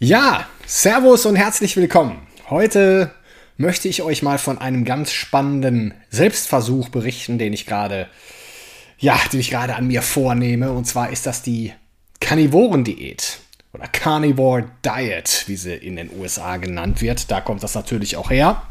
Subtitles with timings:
[0.00, 2.24] Ja, Servus und herzlich willkommen.
[2.48, 3.10] Heute
[3.56, 8.06] möchte ich euch mal von einem ganz spannenden Selbstversuch berichten, den ich gerade,
[9.00, 10.70] ja, den ich gerade an mir vornehme.
[10.70, 11.72] Und zwar ist das die
[12.20, 13.40] Karnivorendiät
[13.72, 17.28] oder Carnivore Diet, wie sie in den USA genannt wird.
[17.32, 18.62] Da kommt das natürlich auch her.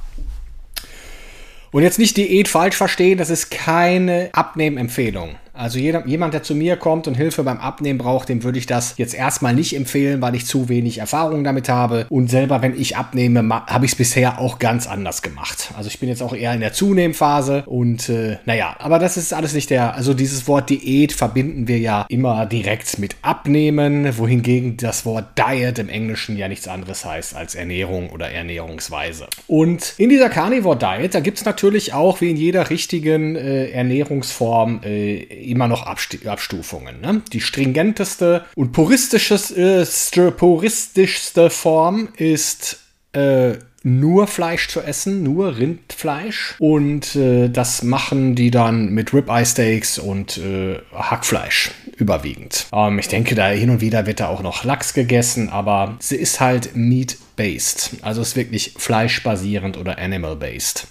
[1.72, 5.36] Und jetzt nicht Diät falsch verstehen, das ist keine Abnehmempfehlung.
[5.58, 8.68] Also jeder, jemand, der zu mir kommt und Hilfe beim Abnehmen braucht, dem würde ich
[8.68, 12.06] das jetzt erstmal nicht empfehlen, weil ich zu wenig Erfahrung damit habe.
[12.10, 15.72] Und selber, wenn ich abnehme, habe ich es bisher auch ganz anders gemacht.
[15.76, 19.34] Also ich bin jetzt auch eher in der Zunehmphase und äh, naja, aber das ist
[19.34, 24.78] alles nicht der, also dieses Wort Diät verbinden wir ja immer direkt mit Abnehmen, wohingegen
[24.78, 29.28] das Wort Diet im Englischen ja nichts anderes heißt als Ernährung oder Ernährungsweise.
[29.48, 33.70] Und in dieser Carnivore Diet, da gibt es natürlich auch wie in jeder richtigen äh,
[33.70, 37.02] Ernährungsform äh, immer noch Abstufungen.
[37.02, 37.22] Ne?
[37.34, 42.80] Die stringenteste und puristischste, puristischste Form ist
[43.14, 46.56] äh, nur Fleisch zu essen, nur Rindfleisch.
[46.60, 52.68] Und äh, das machen die dann mit Ribeye Steaks und äh, Hackfleisch überwiegend.
[52.74, 56.18] Ähm, ich denke, da hin und wieder wird da auch noch Lachs gegessen, aber sie
[56.18, 57.98] ist halt meat-based.
[58.02, 60.88] Also ist wirklich fleischbasierend oder animal-based.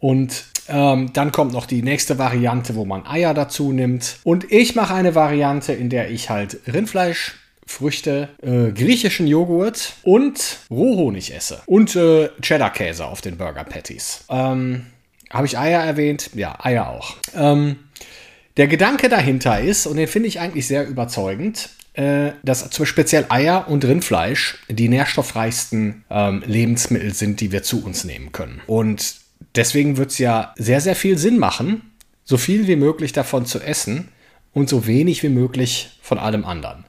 [0.00, 4.18] Und ähm, dann kommt noch die nächste Variante, wo man Eier dazu nimmt.
[4.24, 7.34] Und ich mache eine Variante, in der ich halt Rindfleisch
[7.66, 11.62] Früchte, äh, griechischen Joghurt und Rohhonig esse.
[11.66, 14.24] Und äh, Cheddar-Käse auf den Burger Patties.
[14.28, 14.86] Ähm,
[15.30, 16.30] Habe ich Eier erwähnt?
[16.34, 17.16] Ja, Eier auch.
[17.34, 17.76] Ähm,
[18.56, 23.66] der Gedanke dahinter ist, und den finde ich eigentlich sehr überzeugend, äh, dass speziell Eier
[23.68, 28.60] und Rindfleisch die nährstoffreichsten ähm, Lebensmittel sind, die wir zu uns nehmen können.
[28.66, 29.16] Und
[29.54, 31.92] deswegen wird es ja sehr, sehr viel Sinn machen,
[32.24, 34.08] so viel wie möglich davon zu essen
[34.52, 36.84] und so wenig wie möglich von allem anderen.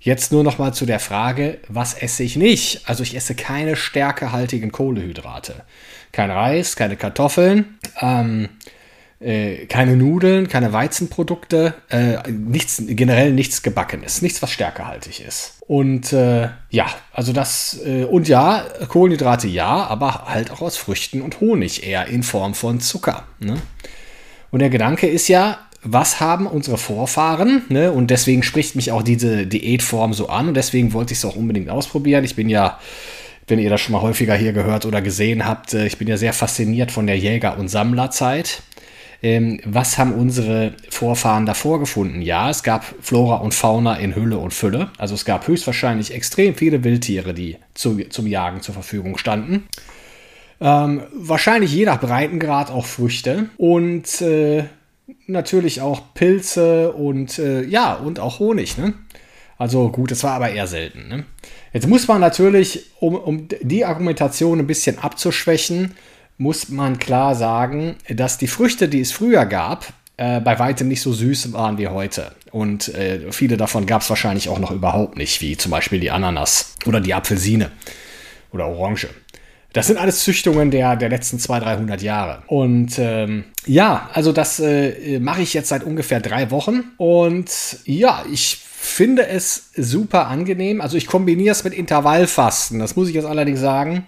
[0.00, 2.88] Jetzt nur noch mal zu der Frage, was esse ich nicht?
[2.88, 5.64] Also ich esse keine stärkehaltigen Kohlehydrate.
[6.12, 8.48] Kein Reis, keine Kartoffeln, ähm,
[9.20, 15.54] äh, keine Nudeln, keine Weizenprodukte, äh, nichts, generell nichts Gebackenes, nichts, was stärkehaltig ist.
[15.66, 21.20] Und äh, ja, also das, äh, und ja, Kohlenhydrate ja, aber halt auch aus Früchten
[21.20, 23.24] und Honig, eher in Form von Zucker.
[23.40, 23.56] Ne?
[24.50, 27.62] Und der Gedanke ist ja, was haben unsere Vorfahren?
[27.68, 27.92] Ne?
[27.92, 31.36] Und deswegen spricht mich auch diese Diätform so an und deswegen wollte ich es auch
[31.36, 32.24] unbedingt ausprobieren.
[32.24, 32.78] Ich bin ja,
[33.46, 36.16] wenn ihr das schon mal häufiger hier gehört oder gesehen habt, äh, ich bin ja
[36.16, 38.62] sehr fasziniert von der Jäger- und Sammlerzeit
[39.22, 42.22] ähm, was haben unsere Vorfahren davor gefunden?
[42.22, 44.90] Ja, es gab Flora und Fauna in Hülle und Fülle.
[44.98, 49.68] Also es gab höchstwahrscheinlich extrem viele Wildtiere, die zu, zum Jagen zur Verfügung standen.
[50.60, 54.64] Ähm, wahrscheinlich je nach Breitengrad auch Früchte und äh,
[55.26, 58.78] natürlich auch Pilze und äh, ja, und auch Honig.
[58.78, 58.94] Ne?
[59.56, 61.08] Also gut, das war aber eher selten.
[61.08, 61.24] Ne?
[61.72, 65.94] Jetzt muss man natürlich, um, um die Argumentation ein bisschen abzuschwächen,
[66.38, 71.02] muss man klar sagen, dass die Früchte, die es früher gab, äh, bei weitem nicht
[71.02, 72.32] so süß waren wie heute.
[72.50, 76.10] Und äh, viele davon gab es wahrscheinlich auch noch überhaupt nicht, wie zum Beispiel die
[76.10, 77.70] Ananas oder die Apfelsine
[78.52, 79.08] oder Orange.
[79.72, 82.42] Das sind alles Züchtungen der, der letzten 200, 300 Jahre.
[82.46, 86.84] Und ähm, ja, also das äh, mache ich jetzt seit ungefähr drei Wochen.
[86.96, 87.50] Und
[87.84, 90.80] ja, ich finde es super angenehm.
[90.80, 92.78] Also ich kombiniere es mit Intervallfasten.
[92.78, 94.06] Das muss ich jetzt allerdings sagen.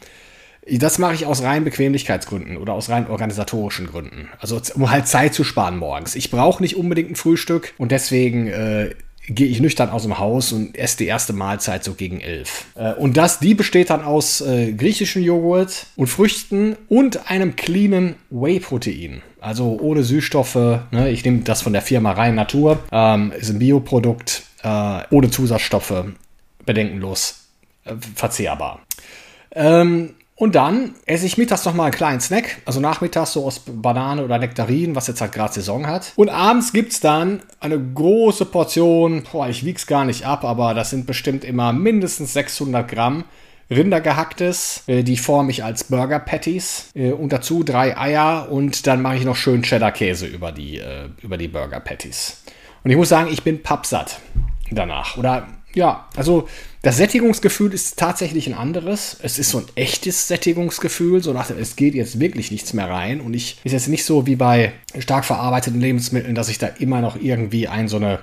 [0.79, 4.29] Das mache ich aus rein Bequemlichkeitsgründen oder aus rein organisatorischen Gründen.
[4.39, 6.15] Also um halt Zeit zu sparen morgens.
[6.15, 8.91] Ich brauche nicht unbedingt ein Frühstück und deswegen äh,
[9.29, 12.67] gehe ich nüchtern aus dem Haus und esse die erste Mahlzeit so gegen elf.
[12.75, 18.17] Äh, und das, die besteht dann aus äh, griechischem Joghurt und Früchten und einem cleanen
[18.31, 19.23] Whey-Protein.
[19.41, 20.81] Also ohne Süßstoffe.
[20.91, 21.11] Ne?
[21.11, 22.81] Ich nehme das von der Firma Rein Natur.
[22.93, 26.05] Ähm, ist ein Bioprodukt äh, ohne Zusatzstoffe.
[26.67, 27.47] Bedenkenlos
[27.85, 28.81] äh, verzehrbar.
[29.53, 33.61] Ähm, und dann esse ich mittags noch mal einen kleinen Snack, also nachmittags so aus
[33.67, 36.15] Banane oder Nektarinen, was jetzt halt gerade Saison hat.
[36.17, 40.73] Und abends gibt es dann eine große Portion, boah, ich wieg's gar nicht ab, aber
[40.73, 43.25] das sind bestimmt immer mindestens 600 Gramm
[43.71, 44.85] Rindergehacktes.
[44.87, 46.89] Äh, die forme ich als Burger Patties.
[46.95, 51.11] Äh, und dazu drei Eier und dann mache ich noch schön Cheddar-Käse über die, äh,
[51.21, 52.43] über die Burger Patties.
[52.83, 54.21] Und ich muss sagen, ich bin pappsatt
[54.71, 55.19] danach.
[55.19, 56.49] Oder ja, also
[56.83, 59.17] das Sättigungsgefühl ist tatsächlich ein anderes.
[59.23, 63.21] Es ist so ein echtes Sättigungsgefühl, so nach es geht jetzt wirklich nichts mehr rein.
[63.21, 67.01] Und ich ist jetzt nicht so wie bei stark verarbeiteten Lebensmitteln, dass ich da immer
[67.01, 68.21] noch irgendwie ein so eine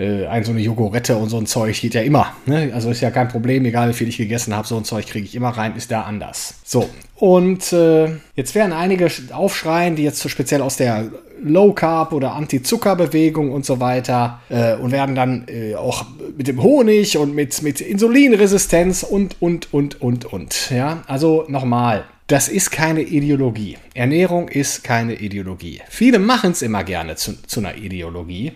[0.00, 2.32] äh, ein so eine Jogurette und so ein Zeug geht ja immer.
[2.46, 2.70] Ne?
[2.74, 5.26] Also ist ja kein Problem, egal wie viel ich gegessen habe, so ein Zeug kriege
[5.26, 6.54] ich immer rein, ist da anders.
[6.64, 11.10] So, und äh, jetzt werden einige aufschreien, die jetzt so speziell aus der
[11.42, 16.06] Low Carb oder Anti-Zucker-Bewegung und so weiter äh, und werden dann äh, auch
[16.36, 20.70] mit dem Honig und mit, mit Insulinresistenz und, und, und, und, und.
[20.70, 22.04] Ja, also nochmal.
[22.26, 23.76] Das ist keine Ideologie.
[23.92, 25.80] Ernährung ist keine Ideologie.
[25.88, 28.52] Viele machen es immer gerne zu, zu einer Ideologie.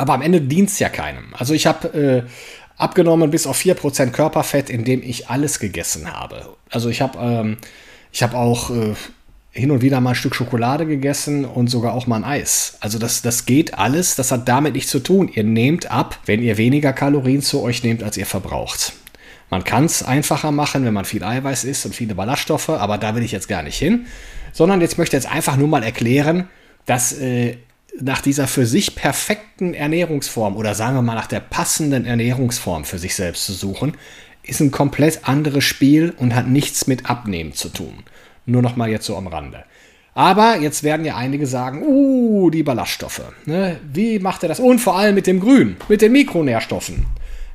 [0.00, 1.34] Aber am Ende dient es ja keinem.
[1.34, 6.56] Also ich habe äh, abgenommen bis auf 4% Körperfett, indem ich alles gegessen habe.
[6.70, 7.58] Also ich habe ähm,
[8.14, 8.94] hab auch äh,
[9.50, 12.78] hin und wieder mal ein Stück Schokolade gegessen und sogar auch mal ein Eis.
[12.80, 15.28] Also das, das geht alles, das hat damit nichts zu tun.
[15.28, 18.94] Ihr nehmt ab, wenn ihr weniger Kalorien zu euch nehmt, als ihr verbraucht.
[19.50, 23.14] Man kann es einfacher machen, wenn man viel Eiweiß isst und viele Ballaststoffe, aber da
[23.14, 24.06] will ich jetzt gar nicht hin.
[24.54, 26.48] Sondern jetzt möchte ich jetzt einfach nur mal erklären,
[26.86, 27.58] dass äh,
[28.00, 32.98] nach dieser für sich perfekten Ernährungsform oder sagen wir mal nach der passenden Ernährungsform für
[32.98, 33.96] sich selbst zu suchen,
[34.42, 38.04] ist ein komplett anderes Spiel und hat nichts mit Abnehmen zu tun.
[38.46, 39.64] Nur noch mal jetzt so am Rande.
[40.14, 43.22] Aber jetzt werden ja einige sagen, uh, die Ballaststoffe.
[43.46, 43.78] Ne?
[43.92, 44.60] Wie macht er das?
[44.60, 47.06] Und vor allem mit dem Grün, mit den Mikronährstoffen.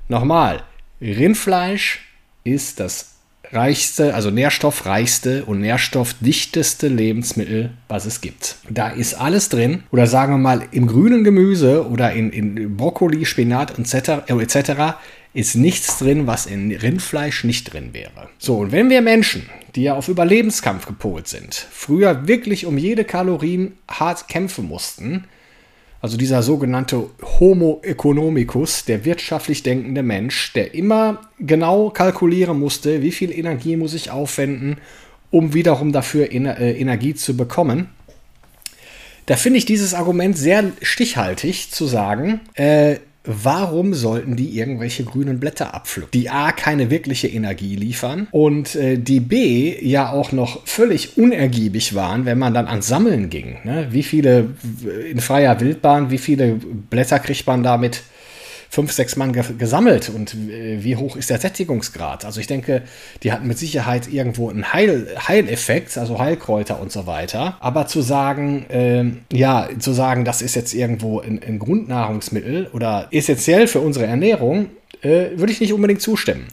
[0.07, 0.63] Nochmal,
[1.01, 2.05] Rindfleisch
[2.43, 3.14] ist das
[3.51, 8.57] reichste, also nährstoffreichste und nährstoffdichteste Lebensmittel, was es gibt.
[8.69, 9.83] Da ist alles drin.
[9.91, 14.97] Oder sagen wir mal, im grünen Gemüse oder in, in Brokkoli, Spinat etc., etc.
[15.33, 18.29] ist nichts drin, was in Rindfleisch nicht drin wäre.
[18.37, 23.03] So, und wenn wir Menschen, die ja auf Überlebenskampf gepolt sind, früher wirklich um jede
[23.03, 25.25] Kalorien hart kämpfen mussten,
[26.05, 27.09] also dieser sogenannte
[27.39, 33.95] Homo economicus, der wirtschaftlich denkende Mensch, der immer genau kalkulieren musste, wie viel Energie muss
[33.95, 34.77] ich aufwenden,
[35.31, 37.89] um wiederum dafür äh, Energie zu bekommen.
[39.25, 45.39] Da finde ich dieses Argument sehr stichhaltig zu sagen, äh, warum sollten die irgendwelche grünen
[45.39, 50.65] Blätter abpflücken, die A keine wirkliche Energie liefern und äh, die B ja auch noch
[50.65, 53.57] völlig unergiebig waren, wenn man dann ans Sammeln ging.
[53.63, 53.87] Ne?
[53.91, 54.49] Wie viele
[55.09, 58.03] in freier Wildbahn, wie viele Blätter kriegt man damit
[58.75, 62.25] fünf, sechs Mann gesammelt und äh, wie hoch ist der Sättigungsgrad?
[62.25, 62.81] Also ich denke,
[63.23, 67.55] die hatten mit Sicherheit irgendwo einen Heil Heileffekt, also Heilkräuter und so weiter.
[67.61, 73.07] Aber zu sagen, äh, ja, zu sagen, das ist jetzt irgendwo ein, ein Grundnahrungsmittel oder
[73.11, 74.67] essentiell für unsere Ernährung,
[75.01, 76.47] äh, würde ich nicht unbedingt zustimmen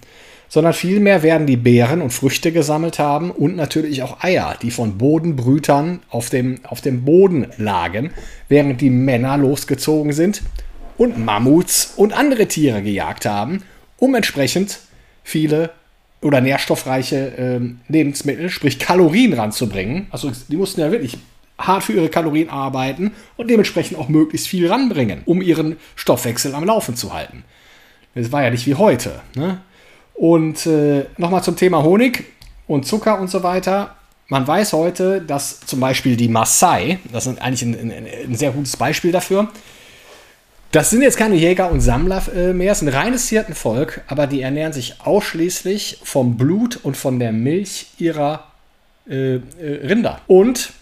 [0.48, 4.98] sondern vielmehr werden die Beeren und Früchte gesammelt haben und natürlich auch Eier, die von
[4.98, 8.10] Bodenbrütern auf dem, auf dem Boden lagen,
[8.50, 10.42] während die Männer losgezogen sind
[11.02, 13.64] und Mammuts und andere Tiere gejagt haben,
[13.98, 14.78] um entsprechend
[15.24, 15.70] viele
[16.20, 20.06] oder nährstoffreiche äh, Lebensmittel, sprich Kalorien ranzubringen.
[20.12, 21.18] Also die mussten ja wirklich
[21.58, 26.62] hart für ihre Kalorien arbeiten und dementsprechend auch möglichst viel ranbringen, um ihren Stoffwechsel am
[26.62, 27.42] Laufen zu halten.
[28.14, 29.22] Das war ja nicht wie heute.
[29.34, 29.60] Ne?
[30.14, 32.26] Und äh, nochmal zum Thema Honig
[32.68, 33.96] und Zucker und so weiter.
[34.28, 38.52] Man weiß heute, dass zum Beispiel die Maasai, das ist eigentlich ein, ein, ein sehr
[38.52, 39.48] gutes Beispiel dafür,
[40.72, 44.26] das sind jetzt keine Jäger und Sammler äh, mehr, es ist ein reines Hirtenvolk, aber
[44.26, 48.50] die ernähren sich ausschließlich vom Blut und von der Milch ihrer
[49.08, 49.40] äh, äh,
[49.86, 50.22] Rinder.
[50.26, 50.72] Und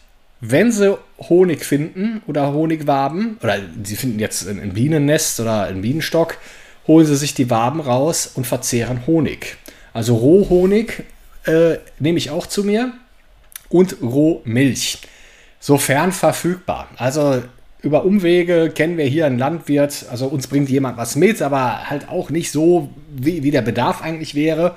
[0.41, 6.39] wenn sie Honig finden oder Honigwaben, oder sie finden jetzt ein Bienennest oder einen Bienenstock,
[6.87, 9.57] holen sie sich die Waben raus und verzehren Honig.
[9.93, 11.03] Also Rohhonig
[11.47, 12.93] äh, nehme ich auch zu mir
[13.69, 14.99] und Rohmilch.
[15.59, 16.89] Sofern verfügbar.
[16.97, 17.43] Also
[17.83, 22.09] über Umwege kennen wir hier einen Landwirt, also uns bringt jemand was mit, aber halt
[22.09, 24.77] auch nicht so, wie, wie der Bedarf eigentlich wäre,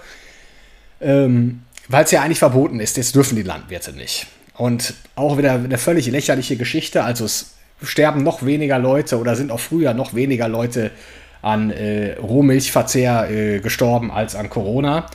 [1.02, 2.96] ähm, weil es ja eigentlich verboten ist.
[2.96, 4.28] Jetzt dürfen die Landwirte nicht.
[4.56, 7.04] Und auch wieder eine völlig lächerliche Geschichte.
[7.04, 10.92] Also es sterben noch weniger Leute oder sind auch früher noch weniger Leute
[11.42, 15.08] an äh, Rohmilchverzehr äh, gestorben als an Corona.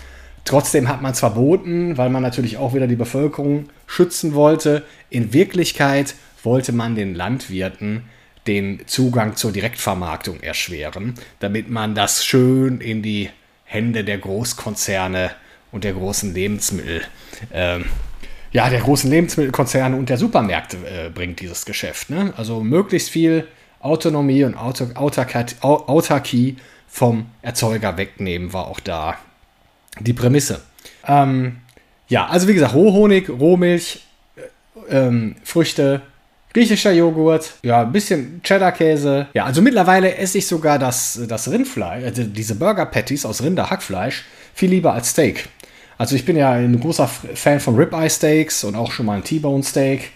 [0.44, 4.82] Trotzdem hat man es verboten, weil man natürlich auch wieder die Bevölkerung schützen wollte.
[5.08, 8.04] In Wirklichkeit wollte man den Landwirten
[8.46, 13.28] den Zugang zur Direktvermarktung erschweren, damit man das schön in die
[13.64, 15.30] Hände der Großkonzerne
[15.70, 17.02] und der großen Lebensmittel,
[17.50, 17.80] äh,
[18.50, 22.08] ja, der großen Lebensmittelkonzerne und der Supermärkte äh, bringt dieses Geschäft.
[22.08, 22.32] Ne?
[22.36, 23.46] Also möglichst viel
[23.80, 26.56] Autonomie und Autarkie
[26.88, 29.18] vom Erzeuger wegnehmen, war auch da
[30.00, 30.62] die Prämisse.
[31.06, 31.58] Ähm,
[32.08, 34.00] ja, also wie gesagt, Rohhonig, Rohmilch,
[34.36, 36.02] äh, ähm, Früchte,
[36.52, 39.28] griechischer Joghurt, ja, ein bisschen Cheddar-Käse.
[39.34, 44.24] Ja, also mittlerweile esse ich sogar das, das Rindfleisch, also diese Burger-Patties aus Rinder-Hackfleisch,
[44.54, 45.48] viel lieber als Steak.
[45.98, 49.24] Also ich bin ja ein großer Fan von Ribeye Steaks und auch schon mal ein
[49.24, 50.12] T-Bone Steak.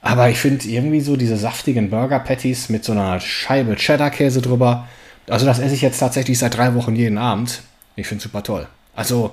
[0.00, 4.88] Aber ich finde irgendwie so diese saftigen Burger Patties mit so einer Scheibe Cheddar-Käse drüber.
[5.28, 7.62] Also das esse ich jetzt tatsächlich seit drei Wochen jeden Abend.
[7.96, 8.66] Ich finde es super toll.
[8.94, 9.32] Also,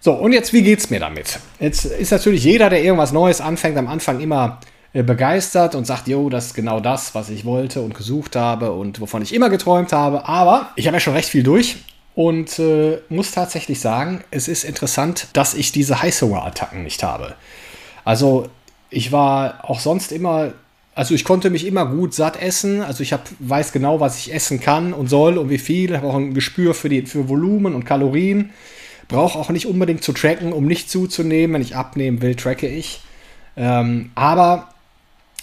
[0.00, 1.38] so, und jetzt, wie geht's mir damit?
[1.58, 4.60] Jetzt ist natürlich jeder, der irgendwas Neues anfängt, am Anfang immer
[4.92, 9.00] begeistert und sagt, jo, das ist genau das, was ich wollte und gesucht habe und
[9.00, 10.26] wovon ich immer geträumt habe.
[10.26, 11.76] Aber ich habe ja schon recht viel durch
[12.14, 17.34] und äh, muss tatsächlich sagen, es ist interessant, dass ich diese Heißhungerattacken nicht habe.
[18.04, 18.48] Also
[18.90, 20.52] ich war auch sonst immer,
[20.96, 22.82] also ich konnte mich immer gut satt essen.
[22.82, 25.90] Also ich hab, weiß genau, was ich essen kann und soll und wie viel.
[25.90, 28.50] Ich habe auch ein Gespür für, die, für Volumen und Kalorien.
[29.06, 31.54] Brauche auch nicht unbedingt zu tracken, um nicht zuzunehmen.
[31.54, 33.00] Wenn ich abnehmen will, tracke ich.
[33.56, 34.68] Ähm, aber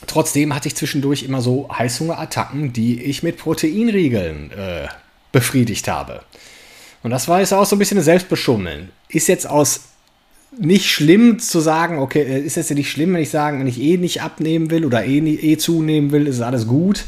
[0.05, 4.87] trotzdem hatte ich zwischendurch immer so Heißhungerattacken, die ich mit Proteinriegeln äh,
[5.31, 6.21] befriedigt habe.
[7.03, 8.89] Und das war jetzt auch so ein bisschen Selbstbeschummeln.
[9.09, 9.81] Ist jetzt aus
[10.57, 13.67] nicht schlimm zu sagen, okay, äh, ist es ja nicht schlimm, wenn ich sagen, wenn
[13.67, 17.05] ich eh nicht abnehmen will oder eh, eh zunehmen will, ist alles gut.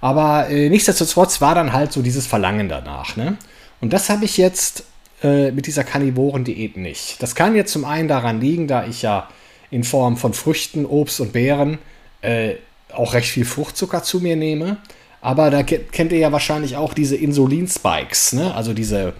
[0.00, 3.16] Aber äh, nichtsdestotrotz war dann halt so dieses Verlangen danach.
[3.16, 3.38] Ne?
[3.80, 4.84] Und das habe ich jetzt
[5.22, 7.22] äh, mit dieser Karnivoren-Diät nicht.
[7.22, 9.28] Das kann jetzt zum einen daran liegen, da ich ja
[9.70, 11.78] in Form von Früchten, Obst und Beeren
[12.24, 12.56] äh,
[12.92, 14.78] auch recht viel Fruchtzucker zu mir nehme.
[15.20, 18.54] Aber da kennt ihr ja wahrscheinlich auch diese Insulinspikes, ne?
[18.54, 19.14] also diese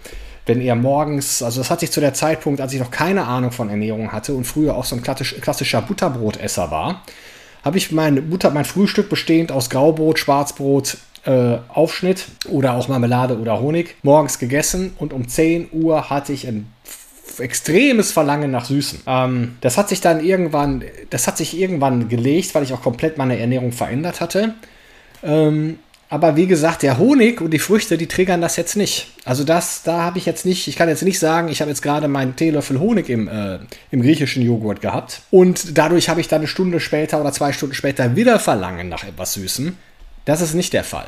[0.45, 3.51] wenn ihr morgens, also das hatte ich zu der Zeitpunkt, als ich noch keine Ahnung
[3.51, 7.01] von Ernährung hatte und früher auch so ein klassischer Butterbrotesser war,
[7.63, 13.39] habe ich mein, Butter, mein Frühstück bestehend aus Graubrot, Schwarzbrot, äh, Aufschnitt oder auch Marmelade
[13.39, 16.71] oder Honig morgens gegessen und um 10 Uhr hatte ich ein
[17.39, 19.01] extremes Verlangen nach Süßen.
[19.07, 23.17] Ähm, das hat sich dann irgendwann, das hat sich irgendwann gelegt, weil ich auch komplett
[23.17, 24.55] meine Ernährung verändert hatte.
[25.23, 29.07] Ähm, aber wie gesagt, der Honig und die Früchte, die triggern das jetzt nicht.
[29.25, 31.81] Also das, da habe ich jetzt nicht, ich kann jetzt nicht sagen, ich habe jetzt
[31.81, 33.57] gerade meinen Teelöffel Honig im, äh,
[33.89, 35.23] im griechischen Joghurt gehabt.
[35.31, 39.03] Und dadurch habe ich dann eine Stunde später oder zwei Stunden später wieder Verlangen nach
[39.03, 39.75] etwas Süßem.
[40.25, 41.07] Das ist nicht der Fall.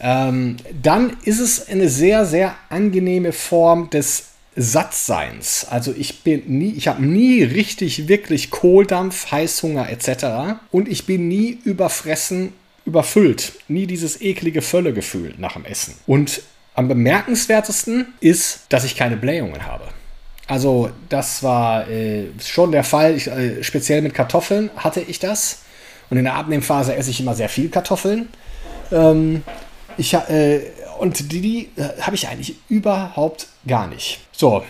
[0.00, 5.66] Ähm, dann ist es eine sehr, sehr angenehme Form des Sattseins.
[5.68, 10.60] Also ich bin nie, ich habe nie richtig, wirklich Kohldampf, Heißhunger etc.
[10.70, 12.52] Und ich bin nie überfressen
[12.84, 13.52] überfüllt.
[13.68, 15.94] Nie dieses eklige Völlegefühl nach dem Essen.
[16.06, 16.42] Und
[16.74, 19.84] am bemerkenswertesten ist, dass ich keine Blähungen habe.
[20.46, 23.14] Also das war äh, schon der Fall.
[23.14, 25.62] Ich, äh, speziell mit Kartoffeln hatte ich das.
[26.10, 28.28] Und in der Abnehmphase esse ich immer sehr viel Kartoffeln.
[28.92, 29.42] Ähm,
[29.96, 30.60] ich, äh,
[30.98, 34.20] und die, die äh, habe ich eigentlich überhaupt gar nicht.
[34.36, 34.64] So,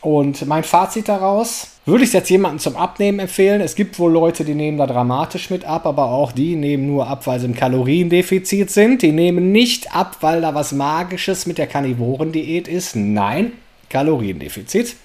[0.00, 3.60] und mein Fazit daraus, würde ich es jetzt jemandem zum Abnehmen empfehlen?
[3.60, 7.06] Es gibt wohl Leute, die nehmen da dramatisch mit ab, aber auch die nehmen nur
[7.06, 9.02] ab, weil sie im Kaloriendefizit sind.
[9.02, 12.96] Die nehmen nicht ab, weil da was Magisches mit der Karnivorendiät ist.
[12.96, 13.52] Nein,
[13.88, 14.96] Kaloriendefizit.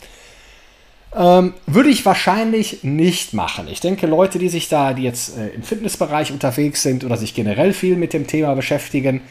[1.15, 3.67] Ähm, würde ich wahrscheinlich nicht machen.
[3.71, 7.33] Ich denke, Leute, die sich da, die jetzt äh, im Fitnessbereich unterwegs sind oder sich
[7.33, 9.21] generell viel mit dem Thema beschäftigen,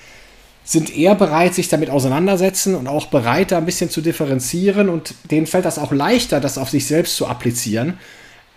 [0.68, 5.14] sind eher bereit, sich damit auseinandersetzen und auch bereit, da ein bisschen zu differenzieren und
[5.30, 7.98] denen fällt das auch leichter, das auf sich selbst zu applizieren,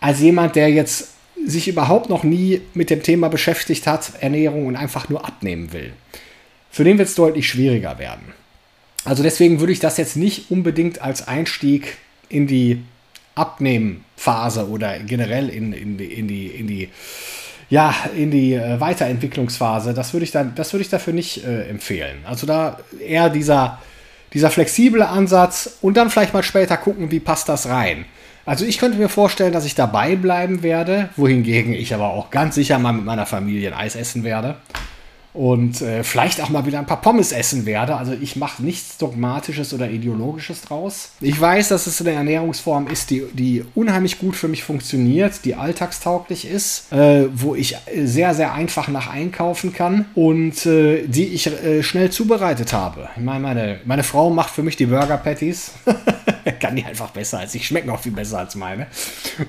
[0.02, 1.08] als jemand, der jetzt
[1.46, 5.94] sich überhaupt noch nie mit dem Thema beschäftigt hat, Ernährung und einfach nur abnehmen will.
[6.70, 8.34] Für den wird es deutlich schwieriger werden.
[9.06, 12.82] Also deswegen würde ich das jetzt nicht unbedingt als Einstieg in die
[13.36, 16.90] Abnehmphase oder generell in, in, in die, in die
[17.72, 21.70] ja, in die äh, Weiterentwicklungsphase, das würde ich dann, das würde ich dafür nicht äh,
[21.70, 22.18] empfehlen.
[22.26, 23.80] Also da eher dieser,
[24.34, 28.06] dieser flexible Ansatz und dann vielleicht mal später gucken, wie passt das rein.
[28.46, 32.56] Also ich könnte mir vorstellen, dass ich dabei bleiben werde, wohingegen ich aber auch ganz
[32.56, 34.58] sicher mal mit meiner Familie ein Eis essen werde
[35.34, 37.96] und äh, vielleicht auch mal wieder ein paar Pommes essen werde.
[37.96, 41.12] Also ich mache nichts Dogmatisches oder Ideologisches draus.
[41.22, 45.56] Ich weiß, dass es eine Ernährungsform ist, die, die unheimlich gut für mich funktioniert, die
[45.56, 51.48] alltagstauglich ist, äh, wo ich sehr, sehr einfach nach einkaufen kann und äh, die ich
[51.48, 53.10] äh, schnell zubereitet habe.
[53.16, 55.72] Ich meine, meine, meine Frau macht für mich die Burger Patties.
[56.60, 58.88] kann die einfach besser als ich, schmecken auch viel besser als meine.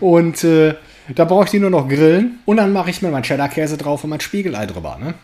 [0.01, 0.75] Und äh,
[1.15, 4.05] da brauche ich die nur noch grillen und dann mache ich mir mein Cheddar-Käse drauf
[4.05, 4.99] und mein Spiegelei drüber.
[5.01, 5.15] Ne?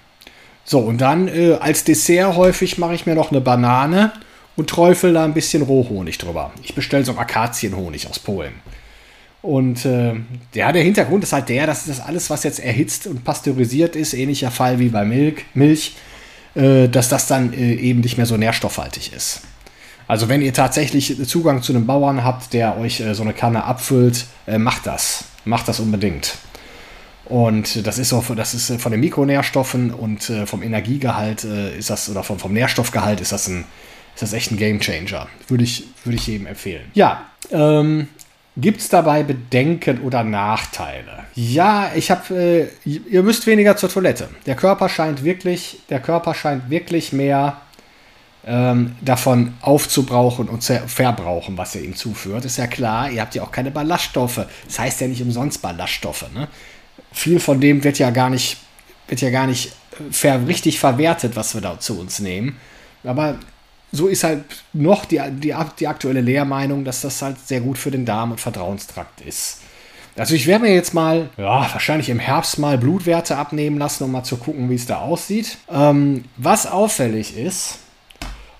[0.70, 4.12] So, und dann äh, als Dessert häufig mache ich mir noch eine Banane
[4.54, 6.50] und träufel da ein bisschen Rohhonig drüber.
[6.62, 8.52] Ich bestelle so Akazienhonig aus Polen.
[9.40, 10.12] Und äh,
[10.52, 14.12] ja, der Hintergrund ist halt der, dass das alles, was jetzt erhitzt und pasteurisiert ist,
[14.12, 15.96] ähnlicher Fall wie bei Milch, Milch
[16.54, 19.40] äh, dass das dann äh, eben nicht mehr so nährstoffhaltig ist.
[20.06, 23.64] Also wenn ihr tatsächlich Zugang zu einem Bauern habt, der euch äh, so eine Kanne
[23.64, 25.24] abfüllt, äh, macht das.
[25.46, 26.36] Macht das unbedingt.
[27.28, 31.90] Und das ist so, das ist von den Mikronährstoffen und äh, vom Energiegehalt äh, ist
[31.90, 33.64] das, oder vom, vom Nährstoffgehalt ist das ein,
[34.14, 35.28] ist das echt ein Gamechanger.
[35.46, 36.90] Würde ich, würde ich jedem empfehlen.
[36.94, 38.08] Ja, ähm,
[38.60, 41.26] Gibt es dabei Bedenken oder Nachteile?
[41.36, 44.28] Ja, ich habe, äh, ihr müsst weniger zur Toilette.
[44.46, 47.60] Der Körper scheint wirklich, der Körper scheint wirklich mehr
[48.44, 52.44] ähm, davon aufzubrauchen und zu verbrauchen, was ihr ihm zuführt.
[52.46, 54.40] Ist ja klar, ihr habt ja auch keine Ballaststoffe.
[54.66, 56.26] Das heißt ja nicht umsonst Ballaststoffe.
[56.34, 56.48] Ne?
[57.12, 58.58] Viel von dem wird ja gar nicht,
[59.08, 62.56] wird ja gar nicht äh, ver richtig verwertet, was wir da zu uns nehmen.
[63.04, 63.38] Aber
[63.92, 67.90] so ist halt noch die, die, die aktuelle Lehrmeinung, dass das halt sehr gut für
[67.90, 69.60] den Darm und Vertrauenstrakt ist.
[70.16, 74.12] Also ich werde mir jetzt mal, ja, wahrscheinlich im Herbst mal Blutwerte abnehmen lassen, um
[74.12, 75.58] mal zu gucken, wie es da aussieht.
[75.70, 77.78] Ähm, was auffällig ist,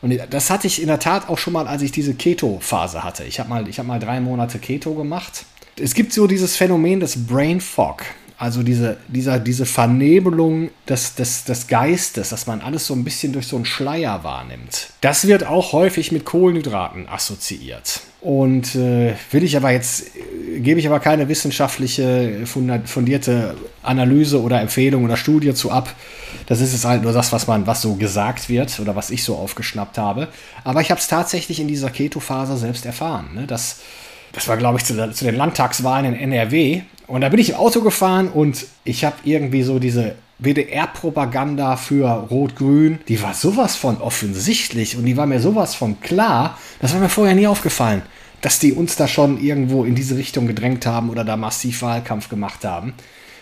[0.01, 3.25] und das hatte ich in der Tat auch schon mal, als ich diese Keto-Phase hatte.
[3.25, 5.45] Ich habe mal, hab mal drei Monate Keto gemacht.
[5.81, 8.05] Es gibt so dieses Phänomen des Brain Fog.
[8.41, 13.33] Also diese, dieser, diese Vernebelung des, des, des Geistes, dass man alles so ein bisschen
[13.33, 14.91] durch so einen Schleier wahrnimmt.
[15.01, 18.01] Das wird auch häufig mit Kohlenhydraten assoziiert.
[18.21, 20.13] Und äh, will ich aber jetzt,
[20.57, 25.93] gebe ich aber keine wissenschaftliche, fundierte Analyse oder Empfehlung oder Studie zu ab.
[26.47, 29.25] Das ist es halt nur das, was man, was so gesagt wird oder was ich
[29.25, 30.29] so aufgeschnappt habe.
[30.63, 33.47] Aber ich habe es tatsächlich in dieser Keto-Phase selbst erfahren, ne?
[33.49, 33.81] dass
[34.33, 36.83] das war, glaube ich, zu, zu, den Landtagswahlen in NRW.
[37.09, 42.07] Und da bin ich im Auto gefahren und ich habe irgendwie so diese WDR-Propaganda für
[42.07, 46.59] Rot-Grün, die war sowas von offensichtlich und die war mir sowas von klar.
[46.81, 48.03] Das war mir vorher nie aufgefallen,
[48.43, 52.29] dass die uns da schon irgendwo in diese Richtung gedrängt haben oder da massiv Wahlkampf
[52.29, 52.93] gemacht haben.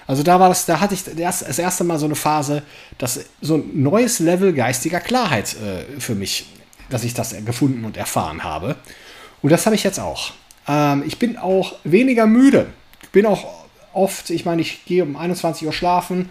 [0.07, 2.63] Also da war das, da hatte ich das, das erste Mal so eine Phase,
[2.99, 6.47] dass so ein neues Level geistiger Klarheit äh, für mich,
[6.89, 8.77] dass ich das gefunden und erfahren habe.
[9.43, 10.33] Und das habe ich jetzt auch.
[10.69, 12.69] Ähm, ich bin auch weniger müde.
[13.13, 13.56] Bin auch
[13.97, 16.31] oft, ich meine, ich gehe um 21 Uhr schlafen.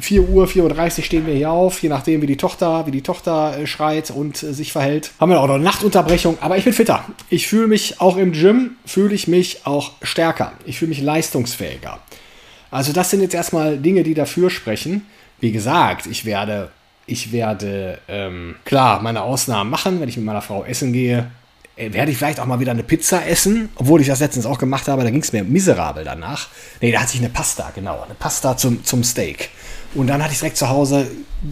[0.00, 3.02] 4 Uhr, 4.30 Uhr stehen wir hier auf, je nachdem, wie die Tochter, wie die
[3.02, 5.12] Tochter äh, schreit und äh, sich verhält.
[5.20, 7.04] Haben wir auch noch eine Nachtunterbrechung, aber ich bin fitter.
[7.30, 10.52] Ich fühle mich auch im Gym, fühle ich mich auch stärker.
[10.64, 12.00] Ich fühle mich leistungsfähiger.
[12.72, 15.06] Also das sind jetzt erstmal Dinge, die dafür sprechen.
[15.38, 16.70] Wie gesagt, ich werde,
[17.06, 21.30] ich werde ähm, klar meine Ausnahmen machen, wenn ich mit meiner Frau essen gehe.
[21.76, 24.58] Äh, werde ich vielleicht auch mal wieder eine Pizza essen, obwohl ich das letztens auch
[24.58, 26.48] gemacht habe, da ging es mir miserabel danach.
[26.80, 29.50] Nee, da hatte ich eine Pasta, genau, eine Pasta zum, zum Steak.
[29.94, 31.06] Und dann hatte ich direkt zu Hause,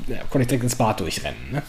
[0.06, 1.52] ja, konnte ich direkt ins Bad durchrennen.
[1.52, 1.62] Ne?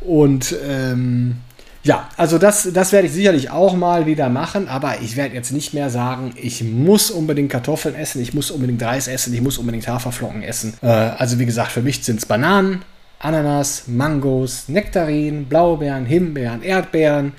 [0.00, 1.36] Und ähm,
[1.82, 5.50] ja, also das, das werde ich sicherlich auch mal wieder machen, aber ich werde jetzt
[5.50, 9.56] nicht mehr sagen, ich muss unbedingt Kartoffeln essen, ich muss unbedingt Reis essen, ich muss
[9.56, 10.74] unbedingt Haferflocken essen.
[10.82, 12.82] Äh, also wie gesagt, für mich sind es Bananen,
[13.18, 17.32] Ananas, Mangos, Nektarinen, Blaubeeren, Himbeeren, Erdbeeren,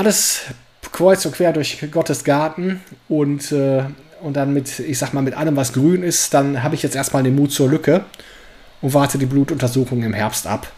[0.00, 0.40] alles
[0.92, 3.84] kreuz und quer durch Gottes Garten und, äh,
[4.22, 6.96] und dann mit, ich sag mal, mit allem, was grün ist, dann habe ich jetzt
[6.96, 8.04] erstmal den Mut zur Lücke
[8.80, 10.72] und warte die Blutuntersuchung im Herbst ab,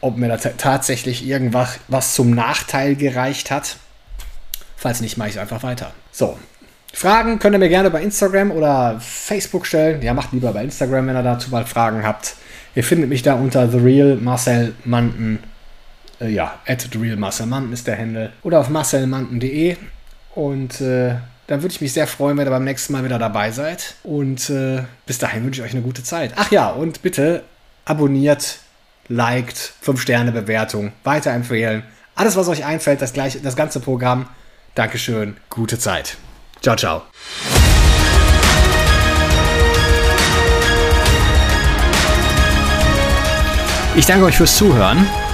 [0.00, 3.76] ob mir da tatsächlich irgendwas was zum Nachteil gereicht hat.
[4.76, 5.92] Falls nicht, mache ich es einfach weiter.
[6.12, 6.38] So.
[6.92, 10.00] Fragen könnt ihr mir gerne bei Instagram oder Facebook stellen.
[10.00, 12.36] Ja, macht lieber bei Instagram, wenn ihr dazu mal Fragen habt.
[12.76, 15.40] Ihr findet mich da unter The Real Marcel Manten
[16.20, 18.32] äh, ja, at realmarcelmanten ist der Handle.
[18.42, 19.76] Oder auf marcelmanten.de.
[20.34, 23.50] Und äh, dann würde ich mich sehr freuen, wenn ihr beim nächsten Mal wieder dabei
[23.50, 23.94] seid.
[24.02, 26.32] Und äh, bis dahin wünsche ich euch eine gute Zeit.
[26.36, 27.42] Ach ja, und bitte
[27.84, 28.58] abonniert,
[29.08, 31.82] liked, 5-Sterne-Bewertung, weiterempfehlen.
[32.14, 34.28] Alles, was euch einfällt, das, gleiche, das ganze Programm.
[34.74, 36.16] Dankeschön, gute Zeit.
[36.60, 37.02] Ciao, ciao.
[43.96, 45.04] Ich danke euch fürs Zuhören.